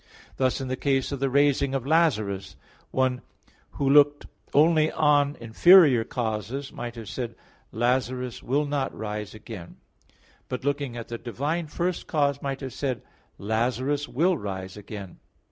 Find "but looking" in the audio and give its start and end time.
10.49-10.97